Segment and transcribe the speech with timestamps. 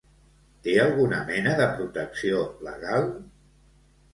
[0.67, 3.07] Té alguna mena de protecció legal?